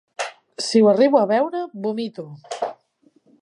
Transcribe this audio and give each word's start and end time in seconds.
Si 0.67 0.81
ho 0.81 0.87
arribo 0.93 1.19
a 1.21 1.27
veure, 1.33 1.61
vomito! 1.85 2.27